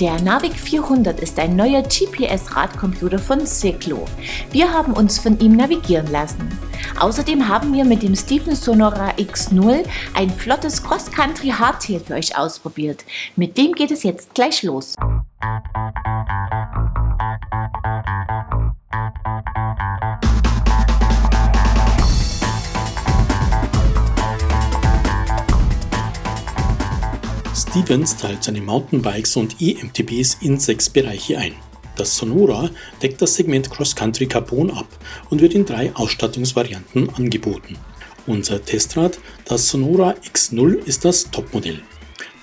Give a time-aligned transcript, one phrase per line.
[0.00, 4.04] Der Navic 400 ist ein neuer GPS-Radcomputer von Ciclo.
[4.50, 6.50] Wir haben uns von ihm navigieren lassen.
[7.00, 13.06] Außerdem haben wir mit dem Stevens Sonora X0 ein flottes Cross-Country Hardtail für euch ausprobiert.
[13.36, 14.96] Mit dem geht es jetzt gleich los.
[27.76, 31.52] Stevens teilt seine Mountainbikes und E-MTBs in sechs Bereiche ein.
[31.94, 32.70] Das Sonora
[33.02, 34.88] deckt das Segment Cross Country Carbon ab
[35.28, 37.76] und wird in drei Ausstattungsvarianten angeboten.
[38.26, 41.82] Unser Testrad, das Sonora X0, ist das Topmodell.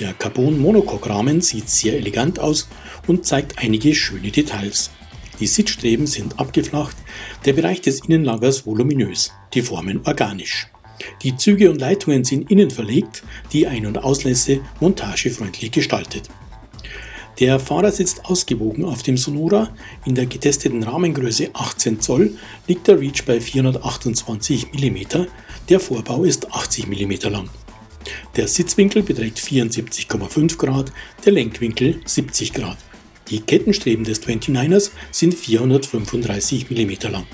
[0.00, 2.66] Der Carbon Monocoque Rahmen sieht sehr elegant aus
[3.06, 4.90] und zeigt einige schöne Details.
[5.40, 6.96] Die Sitzstreben sind abgeflacht,
[7.44, 10.68] der Bereich des Innenlagers voluminös, die Formen organisch.
[11.22, 16.28] Die Züge und Leitungen sind innen verlegt, die Ein- und Auslässe montagefreundlich gestaltet.
[17.40, 19.70] Der Fahrer sitzt ausgewogen auf dem Sonora.
[20.04, 25.26] In der getesteten Rahmengröße 18 Zoll liegt der Reach bei 428 mm.
[25.68, 27.48] Der Vorbau ist 80 mm lang.
[28.36, 30.92] Der Sitzwinkel beträgt 74,5 Grad,
[31.24, 32.78] der Lenkwinkel 70 Grad.
[33.30, 37.26] Die Kettenstreben des 29ers sind 435 mm lang.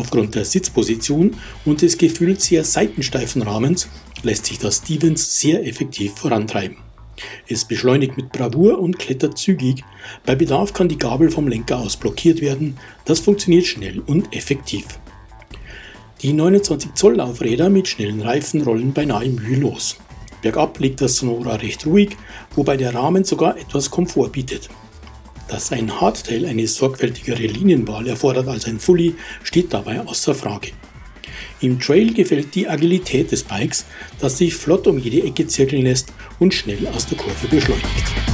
[0.00, 3.86] Aufgrund der Sitzposition und des gefühlt sehr seitensteifen Rahmens
[4.22, 6.78] lässt sich das Stevens sehr effektiv vorantreiben.
[7.46, 9.84] Es beschleunigt mit Bravour und klettert zügig.
[10.24, 12.78] Bei Bedarf kann die Gabel vom Lenker aus blockiert werden.
[13.04, 14.86] Das funktioniert schnell und effektiv.
[16.22, 19.98] Die 29 Zoll Laufräder mit schnellen Reifen rollen beinahe mühelos.
[20.40, 22.16] Bergab liegt das Sonora recht ruhig,
[22.56, 24.70] wobei der Rahmen sogar etwas Komfort bietet.
[25.50, 30.68] Dass ein Hardtail eine sorgfältigere Linienwahl erfordert als ein Fully, steht dabei außer Frage.
[31.60, 33.84] Im Trail gefällt die Agilität des Bikes,
[34.20, 38.29] das sich flott um jede Ecke zirkeln lässt und schnell aus der Kurve beschleunigt.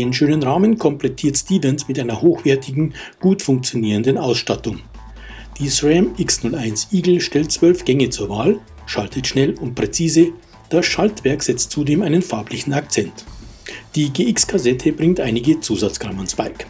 [0.00, 4.80] Den schönen Rahmen komplettiert Stevens mit einer hochwertigen, gut funktionierenden Ausstattung.
[5.58, 10.32] Die SRAM X01 Eagle stellt zwölf Gänge zur Wahl, schaltet schnell und präzise,
[10.70, 13.26] das Schaltwerk setzt zudem einen farblichen Akzent.
[13.94, 16.66] Die GX-Kassette bringt einige Zusatzgramm ans Bike.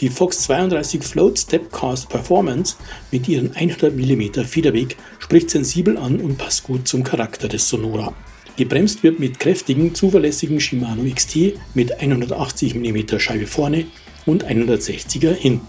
[0.00, 2.76] Die Fox 32 Float Stepcast Performance
[3.10, 8.12] mit ihren 100 mm Federweg spricht sensibel an und passt gut zum Charakter des Sonora.
[8.56, 13.86] Gebremst wird mit kräftigen, zuverlässigen Shimano XT mit 180 mm Scheibe vorne
[14.26, 15.66] und 160er hinten.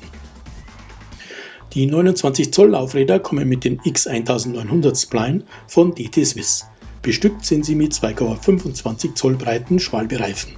[1.73, 6.65] Die 29 Zoll Laufräder kommen mit den X1900 Spline von DT Swiss.
[7.01, 10.53] Bestückt sind sie mit 2,25 Zoll breiten Schwalbereifen.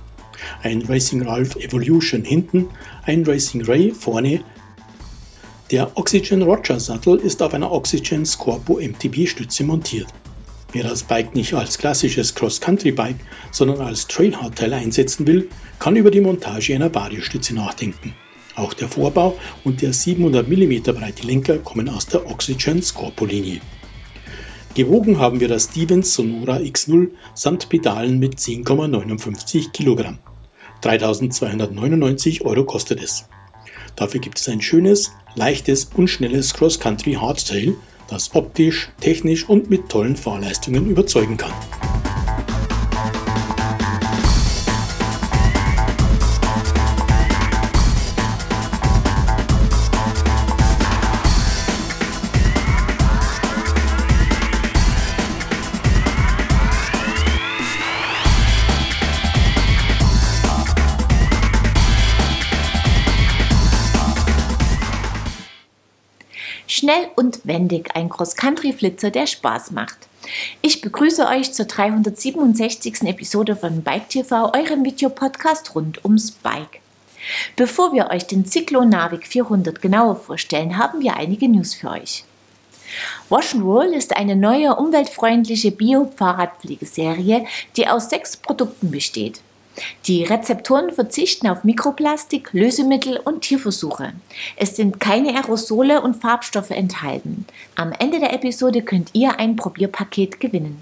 [0.62, 2.68] Ein Racing Ralph Evolution hinten,
[3.04, 4.42] ein Racing Ray vorne.
[5.72, 10.08] Der Oxygen Roger Sattel ist auf einer Oxygen Scorpo MTB Stütze montiert.
[10.76, 15.48] Wer das Bike nicht als klassisches Cross-Country-Bike, sondern als Trail-Hardtail einsetzen will,
[15.80, 18.14] kann über die Montage einer Variostütze nachdenken.
[18.58, 23.62] Auch der Vorbau und der 700 mm breite Lenker kommen aus der Oxygen Scorpo-Linie.
[24.74, 30.20] Gewogen haben wir das Stevens Sonora X0 samt Pedalen mit 10,59 Kilogramm.
[30.82, 33.30] 3299 Euro kostet es.
[33.96, 37.76] Dafür gibt es ein schönes, leichtes und schnelles Cross-Country Hardtail
[38.08, 41.54] das optisch, technisch und mit tollen Fahrleistungen überzeugen kann.
[66.86, 69.98] Schnell und wendig ein Cross-Country-Flitzer, der Spaß macht.
[70.62, 73.02] Ich begrüße euch zur 367.
[73.06, 76.82] Episode von Bike TV, eurem Videopodcast rund ums Bike.
[77.56, 82.24] Bevor wir euch den Cyclo Navic 400 genauer vorstellen, haben wir einige News für euch.
[83.30, 87.48] Wash Roll ist eine neue umweltfreundliche Bio-Fahrradpflegeserie,
[87.78, 89.42] die aus sechs Produkten besteht.
[90.08, 94.14] Die Rezeptoren verzichten auf Mikroplastik, Lösemittel und Tierversuche.
[94.56, 97.46] Es sind keine Aerosole und Farbstoffe enthalten.
[97.76, 100.82] Am Ende der Episode könnt ihr ein Probierpaket gewinnen.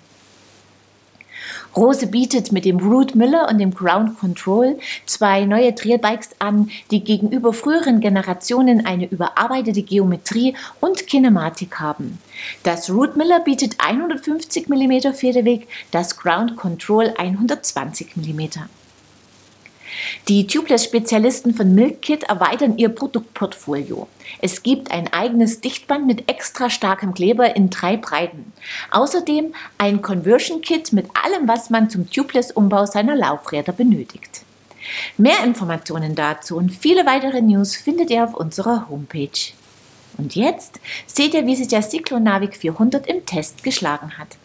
[1.75, 7.03] Rose bietet mit dem Root Miller und dem Ground Control zwei neue Trailbikes an, die
[7.03, 12.19] gegenüber früheren Generationen eine überarbeitete Geometrie und Kinematik haben.
[12.63, 18.49] Das Root Miller bietet 150 mm Federweg, das Ground Control 120 mm.
[20.27, 24.07] Die Tubeless-Spezialisten von MilkKit erweitern ihr Produktportfolio.
[24.39, 28.53] Es gibt ein eigenes Dichtband mit extra starkem Kleber in drei Breiten.
[28.91, 34.43] Außerdem ein Conversion-Kit mit allem, was man zum Tubeless-Umbau seiner Laufräder benötigt.
[35.17, 39.53] Mehr Informationen dazu und viele weitere News findet ihr auf unserer Homepage.
[40.17, 44.37] Und jetzt seht ihr, wie sich der Cyclonavik 400 im Test geschlagen hat.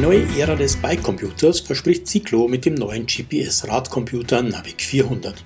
[0.00, 5.44] Neue Ära des Bike-Computers verspricht Cyclo mit dem neuen GPS-Radcomputer Navic 400.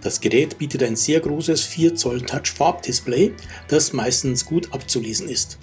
[0.00, 3.32] Das Gerät bietet ein sehr großes 4 Zoll Touch-Farbdisplay,
[3.68, 5.58] das meistens gut abzulesen ist.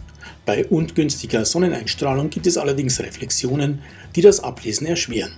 [0.45, 3.81] Bei ungünstiger Sonneneinstrahlung gibt es allerdings Reflexionen,
[4.15, 5.31] die das Ablesen erschweren.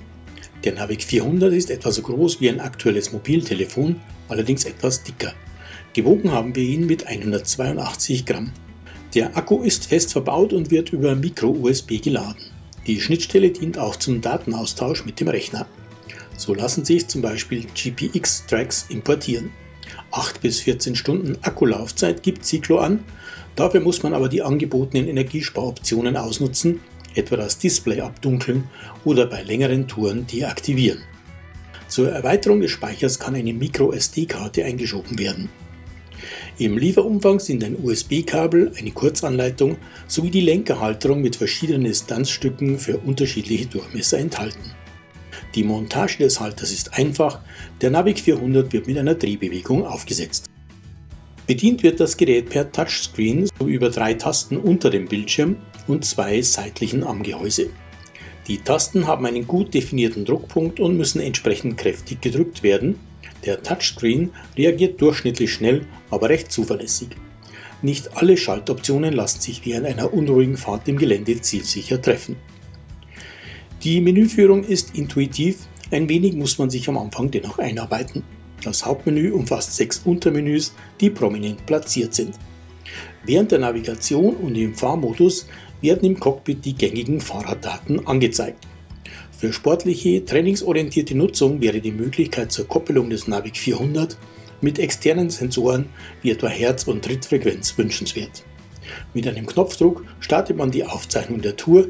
[0.66, 5.34] Der Navic 400 ist etwa so groß wie ein aktuelles Mobiltelefon, allerdings etwas dicker.
[5.94, 8.52] Gewogen haben wir ihn mit 182 Gramm.
[9.14, 12.59] Der Akku ist fest verbaut und wird über Micro-USB geladen.
[12.88, 15.68] Die Schnittstelle dient auch zum Datenaustausch mit dem Rechner.
[16.38, 19.52] So lassen sich zum Beispiel GPX-Tracks importieren.
[20.12, 23.04] 8 bis 14 Stunden Akkulaufzeit gibt Cyclo an,
[23.56, 26.80] dafür muss man aber die angebotenen Energiesparoptionen ausnutzen,
[27.16, 28.66] etwa das Display abdunkeln
[29.04, 31.02] oder bei längeren Touren deaktivieren.
[31.88, 35.50] Zur Erweiterung des Speichers kann eine MicroSD-Karte eingeschoben werden.
[36.58, 39.78] Im Lieferumfang sind ein USB-Kabel, eine Kurzanleitung
[40.08, 44.72] sowie die Lenkerhalterung mit verschiedenen Distanzstücken für unterschiedliche Durchmesser enthalten.
[45.56, 47.40] Die Montage des Halters ist einfach,
[47.82, 50.46] der Navic 400 wird mit einer Drehbewegung aufgesetzt.
[51.48, 55.56] Bedient wird das Gerät per Touchscreen sowie über drei Tasten unter dem Bildschirm
[55.88, 57.72] und zwei seitlichen am Gehäuse.
[58.48, 63.00] Die Tasten haben einen gut definierten Druckpunkt und müssen entsprechend kräftig gedrückt werden,
[63.46, 67.10] der Touchscreen reagiert durchschnittlich schnell, aber recht zuverlässig.
[67.82, 72.36] Nicht alle Schaltoptionen lassen sich während einer unruhigen Fahrt im Gelände zielsicher treffen.
[73.84, 78.24] Die Menüführung ist intuitiv, ein wenig muss man sich am Anfang dennoch einarbeiten.
[78.64, 82.36] Das Hauptmenü umfasst sechs Untermenüs, die prominent platziert sind.
[83.24, 85.48] Während der Navigation und im Fahrmodus
[85.82, 88.68] werden im Cockpit die gängigen Fahrraddaten angezeigt.
[89.40, 94.18] Für sportliche, trainingsorientierte Nutzung wäre die Möglichkeit zur Koppelung des Navic 400
[94.60, 95.86] mit externen Sensoren
[96.22, 98.44] wie etwa Herz- und Trittfrequenz wünschenswert.
[99.14, 101.88] Mit einem Knopfdruck startet man die Aufzeichnung der Tour,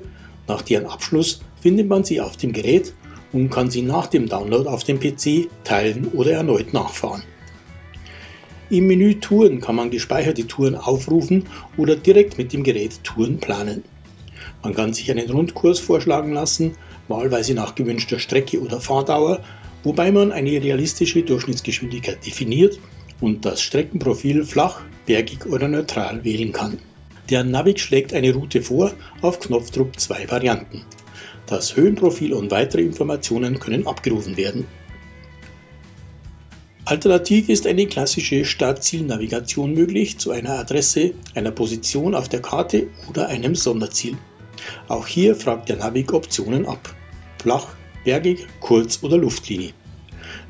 [0.48, 2.94] nach deren Abschluss findet man sie auf dem Gerät
[3.34, 7.24] und kann sie nach dem Download auf dem PC teilen oder erneut nachfahren.
[8.70, 11.46] Im Menü Touren kann man gespeicherte Touren aufrufen
[11.78, 13.84] oder direkt mit dem Gerät Touren planen.
[14.62, 16.76] Man kann sich einen Rundkurs vorschlagen lassen
[17.10, 19.42] wahlweise nach gewünschter Strecke oder Fahrdauer,
[19.84, 22.80] wobei man eine realistische Durchschnittsgeschwindigkeit definiert
[23.20, 26.78] und das Streckenprofil flach, bergig oder neutral wählen kann.
[27.30, 28.92] Der Navic schlägt eine Route vor,
[29.22, 30.84] auf Knopfdruck zwei Varianten.
[31.46, 34.66] Das Höhenprofil und weitere Informationen können abgerufen werden.
[36.86, 43.28] Alternativ ist eine klassische Startzielnavigation möglich zu einer Adresse, einer Position auf der Karte oder
[43.28, 44.18] einem Sonderziel.
[44.88, 46.96] Auch hier fragt der Navic Optionen ab
[47.42, 47.68] flach,
[48.04, 49.74] bergig, kurz oder Luftlinie.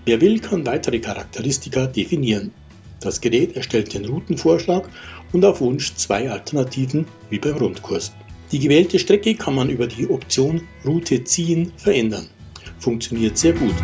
[0.06, 2.52] Wer will, kann weitere Charakteristika definieren.
[3.00, 4.90] Das Gerät erstellt den Routenvorschlag
[5.32, 8.12] und auf Wunsch zwei Alternativen wie beim Rundkurs.
[8.52, 12.28] Die gewählte Strecke kann man über die Option Route ziehen verändern.
[12.80, 13.76] Funktioniert sehr gut.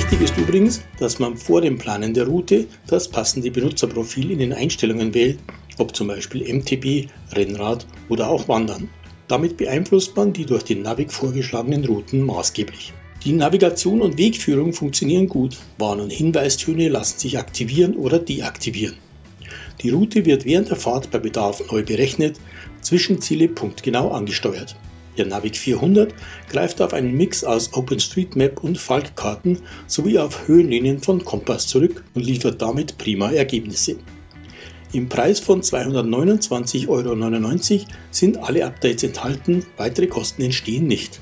[0.00, 4.54] Wichtig ist übrigens, dass man vor dem Planen der Route das passende Benutzerprofil in den
[4.54, 5.38] Einstellungen wählt,
[5.76, 8.88] ob zum Beispiel MTB, Rennrad oder auch Wandern.
[9.28, 12.94] Damit beeinflusst man die durch den Navic vorgeschlagenen Routen maßgeblich.
[13.26, 15.58] Die Navigation und Wegführung funktionieren gut.
[15.76, 18.96] Warn- und Hinweistöne lassen sich aktivieren oder deaktivieren.
[19.82, 22.40] Die Route wird während der Fahrt bei Bedarf neu berechnet,
[22.80, 24.76] Zwischenziele punktgenau angesteuert.
[25.16, 26.14] Der Navic 400
[26.48, 32.24] greift auf einen Mix aus OpenStreetMap und Falkkarten sowie auf Höhenlinien von Kompass zurück und
[32.24, 33.96] liefert damit prima Ergebnisse.
[34.92, 41.20] Im Preis von 229,99 Euro sind alle Updates enthalten, weitere Kosten entstehen nicht.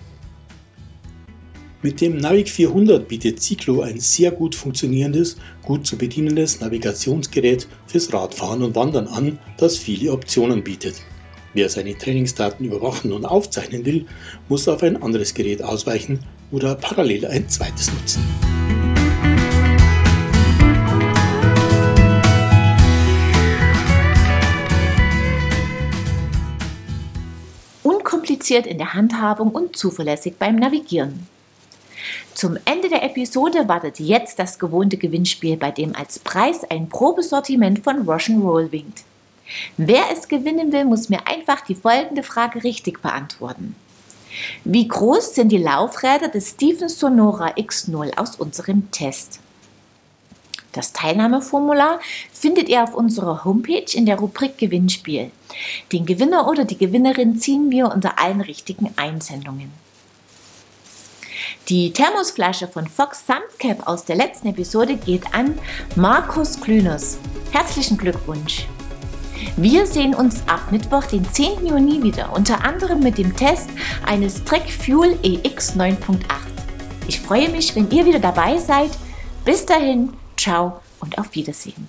[1.82, 8.12] Mit dem Navic 400 bietet Ciclo ein sehr gut funktionierendes, gut zu bedienendes Navigationsgerät fürs
[8.12, 11.02] Radfahren und Wandern an, das viele Optionen bietet.
[11.58, 14.06] Wer seine Trainingsdaten überwachen und aufzeichnen will,
[14.48, 16.20] muss auf ein anderes Gerät ausweichen
[16.52, 18.22] oder parallel ein zweites nutzen.
[27.82, 31.26] Unkompliziert in der Handhabung und zuverlässig beim Navigieren.
[32.34, 37.82] Zum Ende der Episode wartet jetzt das gewohnte Gewinnspiel, bei dem als Preis ein Probesortiment
[37.82, 39.02] von Russian Roll winkt.
[39.76, 43.74] Wer es gewinnen will, muss mir einfach die folgende Frage richtig beantworten.
[44.64, 49.40] Wie groß sind die Laufräder des Stevens Sonora X0 aus unserem Test?
[50.72, 51.98] Das Teilnahmeformular
[52.32, 55.30] findet ihr auf unserer Homepage in der Rubrik Gewinnspiel.
[55.92, 59.72] Den Gewinner oder die Gewinnerin ziehen wir unter allen richtigen Einsendungen.
[61.68, 65.58] Die Thermosflasche von Fox Sandcap aus der letzten Episode geht an
[65.96, 67.18] Markus Klüners.
[67.50, 68.66] Herzlichen Glückwunsch!
[69.56, 71.66] Wir sehen uns ab Mittwoch, den 10.
[71.66, 73.70] Juni wieder, unter anderem mit dem Test
[74.04, 76.18] eines Trek Fuel EX 9.8.
[77.06, 78.90] Ich freue mich, wenn ihr wieder dabei seid.
[79.44, 81.88] Bis dahin, ciao und auf Wiedersehen.